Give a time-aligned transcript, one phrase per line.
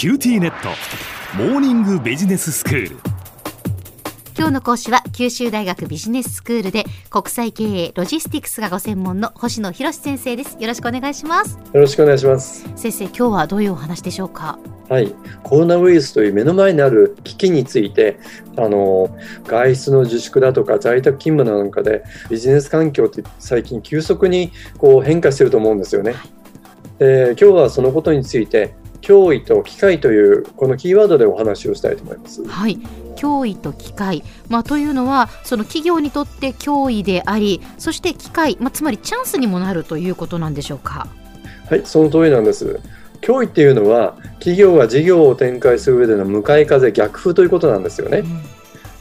[0.00, 0.70] QTnet。
[1.36, 2.96] モーニングビジネススクール。
[4.34, 10.56] 今日の講師は九州大学ビジネススクールで国際経営ロジスティクスがご専門の星野博先生です。
[10.58, 11.58] よろしくお願いします。
[11.74, 12.66] よろしくお願いします。
[12.76, 14.58] 先生今日はどういうお話でしょうか？
[14.88, 18.18] はい、コロナウイルスという目の前にある危機について
[18.56, 19.14] あの
[19.44, 26.14] 外出の自粛だとか在宅勤務なんかでビジネス環境って最近急速にこう変化してると思うんですよね。
[26.98, 32.44] で今日はそのことについて脅威と機会というこのキーワードでお話をしたいと思います。
[32.46, 32.78] はい
[33.16, 41.06] 脅威と機会、まあ、というのはその企業にとって脅威でありそして機会、まあ、つまりチャンスにもなるということなんでしょうか？
[41.68, 42.80] はいその通りなんです
[43.20, 48.18] 脅威っていうのは企業が事業を展開する上での向かい風逆風ということなんですよね。
[48.18, 48.40] うん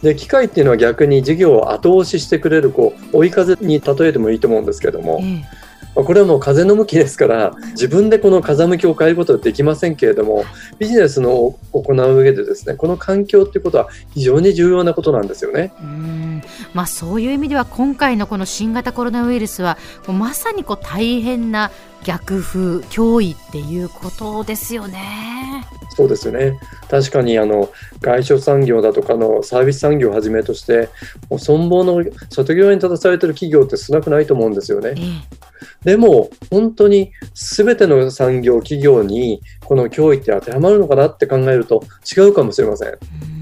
[0.00, 5.67] で機械っていうのは逆に事業を後押ししてくれるこう追い風に例えてもいいと思うんですけども、ええまあ
[6.08, 10.46] これはもう風の向きですから自分でこの風向きを変えることはできませんけれども
[10.78, 15.70] ビジネスの行う上でですねこの環境っていうことは非常に重要なことなんですよね。
[15.82, 21.70] うんまあ、そういう意味では今回のこの新型コロナウイルスはまさにこう大変な
[22.04, 25.66] 逆風脅威っていうことですよね。
[25.90, 27.68] そうですよね確かにあの
[28.00, 30.88] 外食産業だとかのサービス産業をはじめとして
[31.28, 34.94] もう存亡の外際に立たされてる企業って少なくないと思うんですよね。
[34.96, 35.00] え
[35.34, 35.37] え
[35.84, 41.82] でも本当に全ての産業企業にこの脅威って当てはまるのかなって考えると
[42.16, 42.88] 違うかもしれません。
[42.90, 43.38] うん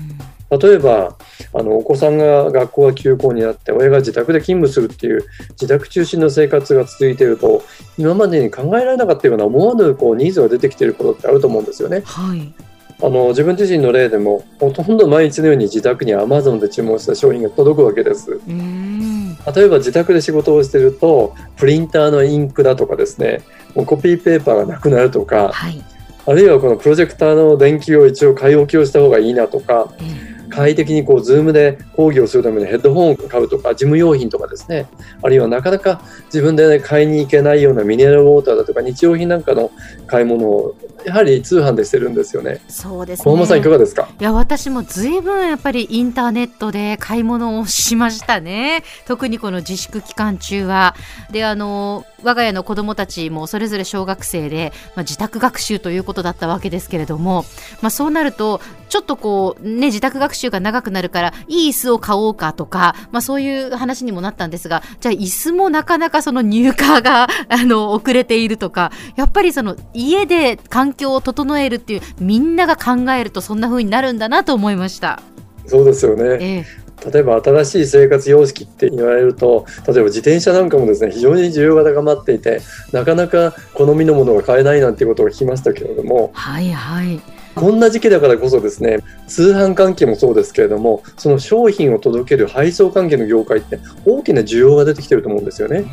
[0.51, 1.17] 例えば
[1.53, 7.63] あのお子さんが学校が休校になって親が自宅で勤務するっていう自宅中心の生活が続いていると
[7.99, 12.03] 今までに考えられなかったような思わぬこうニーズが出てきていることってあると思うんですよね。
[12.05, 12.55] はい
[12.99, 18.41] あの自分自身の例でもほとんど毎日のように自宅に Amazon で注文した商品が届くわけです。
[18.49, 19.16] うん
[19.55, 23.43] 例えば自宅で仕事をしているとプリンターのインクだとかですね
[23.75, 25.83] もうコピーペーパーがなくなるとかはい。
[26.29, 30.37] あるいはこのプロジェクターの電球を一応買い置きをした方がいいなとかええ。
[30.49, 34.87] 快適にこう、 Zoom で講義をするためのヘッドホンを買うとか、事務用品とかですね、
[35.23, 39.71] あるいはなかなか自分で、ね、買いに行けないようなミネラルウォーターだとか、日用品なんかの
[40.07, 42.61] 買い物を、やはり通販でしてるんですよね。
[42.69, 43.25] そうですね。
[43.25, 44.09] 小浜さん、いかがですか？
[44.19, 48.83] いや私もずいぶんやっぱりインターネットで買い物をしましたね。
[49.07, 50.95] 特にこの自粛期間中は。
[51.31, 57.45] であの我が家の子どもたちもそれぞれ小学生で、まあ、自宅学習ということだったわけですけれども、
[57.83, 75.21] まあ、そうなるとちょっとこうね自宅学習が長くなるからいい椅子を買おうかとか、まあ、そういう話にもなったんですがじゃあ椅子もなかなかその入荷があの遅れているとかやっぱりその家で環境を整えるっていうみんなが考えるとそんな風になるんだなと思いました。
[75.67, 76.39] そうですよね。
[76.41, 87.21] ええ例えば新しい生活様式って言われると、例えば自転車なんかもですね、非常に需要が高まっていて、なかなか好みのものが買えないなんていうことを聞きましたけれども、はいはい。
[87.55, 95.85] こんな時期だからこそですね、通販関係もそうですけれども、その商品を届ける配送関係の業界って大きな需要が出てきてると思うんですよね。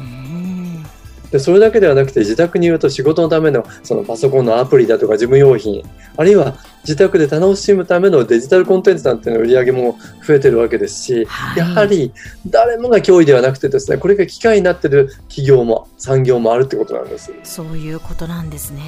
[1.33, 5.83] うんでそれだけではなくて自宅にいると仕事のためのそのパソコンのアプリだとか事務用品
[6.15, 12.13] あるいは自宅で楽しむためのデジタルコンテンツなんていうの売り上げも増えてるわけですし、はいやはり
[12.47, 18.83] 誰もが脅威ではなくてですねこれが機会になってる企業も産業もあるってことなんですそういうことなんですね。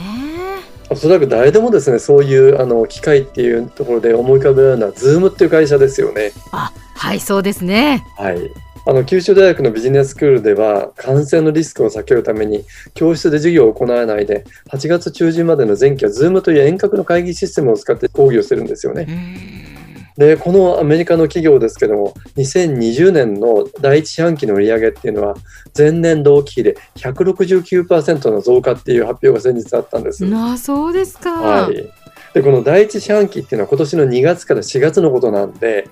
[0.92, 8.06] おそらく誰でもですねそういうあの機会っていうところで思い浮かべられるのは Zoom っていう会社ですよねあはいそうですね。
[8.18, 8.52] はい。
[8.88, 12.64] あの九州大学のビジネススクールでは感染のリスクを避けるために
[12.94, 19.06] 教室で授業を行わないで8月中旬までの前期は Zoom という遠隔の会議システムを使って講義をしてるんですよね。
[19.10, 19.76] うん
[20.18, 25.36] でこのアメリカの企業ですけども2020年の第一四半期の売り上げっていうのは
[25.78, 30.24] 前年同期比で169%の増加っていう発表が先日あったんです。
[30.24, 31.32] なそうですか。
[31.34, 31.92] はい、
[32.34, 35.90] でこの第一四半期っていうのは今年の2月から4月のことなんで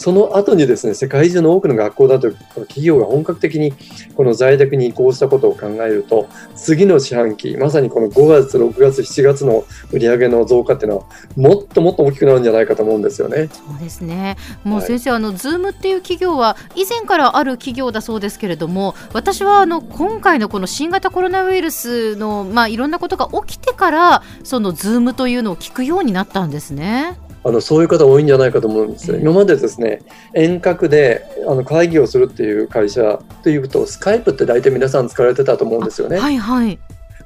[0.00, 3.74] その後にですね世界中の多くの学校だと企業が本格的に
[4.16, 11.04] この在宅に移行したことを考えると次の四半期まさにこの5月6月7月の売り上げの増加っていうのは
[11.36, 13.50] もっともっと大きくなるんじゃないかと思うんですよね。
[13.52, 14.38] そうですね。
[14.64, 27.18] もうはい先生、あの Zoom っていう企業は以前からある企業だそうですけれども、私はあの今回のこの新型コロナウイルスのまあいろんなことが起きてからその Zoom というのを聞くようになったんですね。
[27.42, 30.02] あのそういう方多いんじゃないかと思うんです今までですね
[30.34, 36.18] 遠隔であの会議をするっていう会社というと Skype って大体皆さん使われてたと思うんですよね。
[36.18, 36.78] はいはい。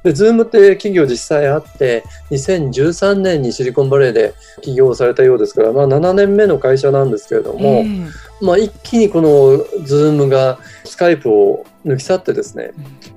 [0.05, 7.85] で、 Zoom って企業実際あって、2013年にシリコンバレーで起業されたようですから、まあ7年目の会社なんですけれども、ええ
[8.39, 12.71] まあ一気にこの Zoom が Skype を抜き去ってですね、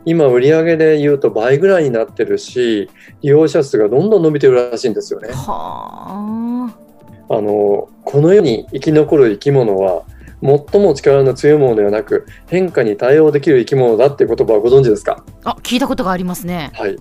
[0.06, 2.88] 今売り上げで言うと倍ぐらいになってるし、
[3.20, 5.28] 利用者数がどんどん伸びてるらしいんですよね。
[5.28, 6.87] はあ
[7.34, 10.02] の、この世に生き残る生き物は、
[10.40, 15.24] 最も力の強いものではなく、変化に対応できる生き物だっていう言葉はご存知ですか？
[15.44, 15.50] あ。
[15.50, 16.70] あ、聞いたことがありますね。
[16.74, 16.96] はい。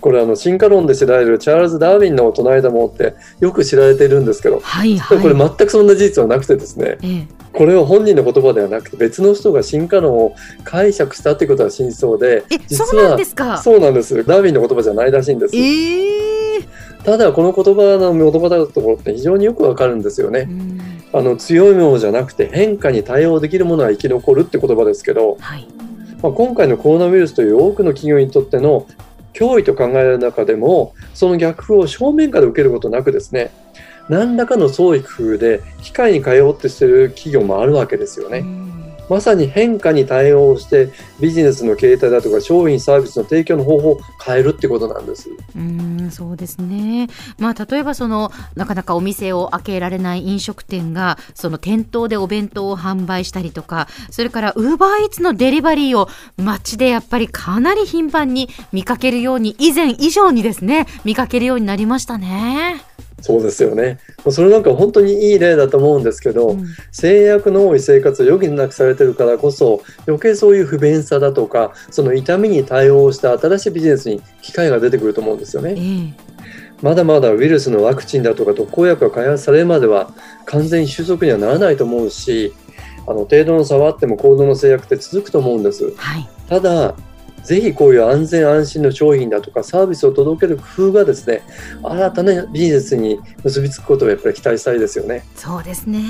[0.00, 5.20] これあの進化論で知られるチャールズ・ダーウィンの唱えたものってよく知られているんですけど、はいはい。
[5.20, 10.34] これ全くそんな事実はなくてですね、ええ、これは本人の言葉ではなくて別の人が進化論を
[10.64, 13.58] 解釈したってことは真相で、え、実はそうなんですか？
[13.58, 14.24] そうなんです。
[14.24, 15.54] ダーウィンの言葉じゃないらしいんです。
[15.54, 16.60] ええ
[17.04, 20.40] ただこの言葉の元々のところって非常によくわかるんですよね。
[20.40, 20.80] うん
[21.12, 25.66] あの強いものじゃなくて変化に対応できるものは生き残るって言葉ですけど、はい。
[26.22, 28.86] まあ、今回のコロナウイルスという多くの企業にとっての
[29.32, 33.50] 脅威と考えられる中でもその逆風を正面から受けることなくですね
[34.10, 38.44] 何らかの創意工夫で機械に変えようとしている企業もあるわけですよね。
[39.10, 40.88] まさに変化に対応して
[41.20, 45.28] ビジネスの形態だとか商品サービスの提供の方法を変えるってことなんです。
[45.56, 47.08] うんそうですね、
[47.38, 62.89] まあ、例えばそのなかなかお店を開けられない飲食店がその店頭でお弁当を販売したりとかそれからウーバーイーツのデリバリーを街でやっぱりかなり頻繁に見かけるように以前以上にですね見かけるようになりましたね。
[63.20, 63.98] そうですよね。
[64.30, 75.74] それなんか本当にいい例だと思うんですけど、うん制約の多い生活を余儀なくされてるからこそ余計そういう不便さだとかその痛みに対応した新しいビジネスに機会が出てくると思うんですよね。
[75.76, 76.30] ええ
[76.82, 80.12] まだまだウイルスのワクチンだとか特効薬が開発されるまでは
[80.46, 82.54] 完全に収束にはならないと思うし
[83.06, 85.92] あの程度の差はあっても行動の制約って続くと思うんです。
[85.96, 86.94] はいただ
[87.44, 91.42] ぜひこういう安全安心の商品だとかサービスを届ける工夫がですね
[91.82, 95.24] 新たなビジネスに結びつくことをやっぱり期待したいですよね。
[95.34, 96.00] そうですね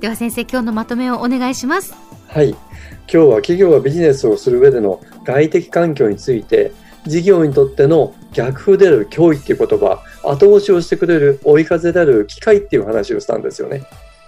[0.00, 1.94] では先生今日のまとめをお願いします。
[2.28, 2.50] はい。
[2.50, 2.58] 今
[3.06, 6.72] 日は企業がビジネスをする上での外的環境について、
[7.06, 13.82] 事業にとっての逆風である脅威っていう言葉、後押しをしてくれる追い風である機会っていう話をしたんですよね。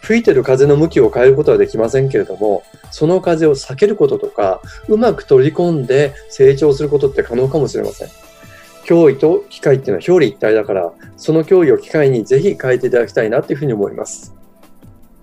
[0.06, 2.62] 吹いてる風の向きを変えることはできませんけれども、
[2.92, 8.08] その風を避けることとか、うまく取り込んで成長することって可能かもしれません。
[8.84, 14.32] 脅威と機会っていうのは表裏一体だから、その脅威を機会にぜひ変えていただきたいなっていうふうに思います。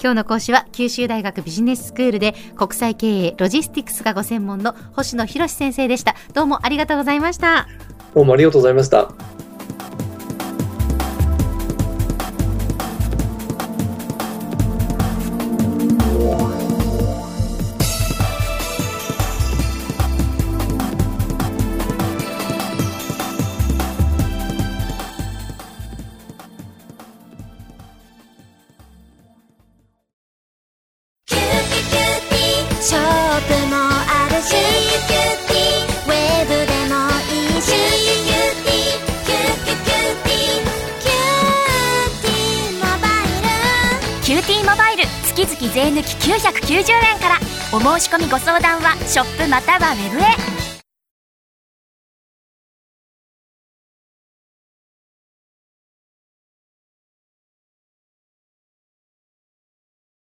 [0.02, 7.70] 今日の講師は九州大学ビジネススクールで国際経営ロジスティクスがご専門の星野博先生でしたどうもありがとうございました
[8.14, 9.43] どうもありがとうございました。
[44.84, 45.04] ファイル。
[45.24, 47.40] 月々税抜き990円から。
[47.72, 50.62] お申し込みご相談はショップまたはウェブへ。